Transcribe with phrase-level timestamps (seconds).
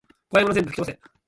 [0.31, 0.99] こわいもの全部ふきとばせ